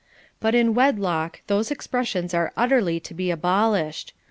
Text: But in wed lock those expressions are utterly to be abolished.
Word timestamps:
But 0.39 0.55
in 0.55 0.73
wed 0.73 0.97
lock 0.97 1.41
those 1.45 1.69
expressions 1.69 2.33
are 2.33 2.51
utterly 2.57 2.99
to 3.01 3.13
be 3.13 3.29
abolished. 3.29 4.15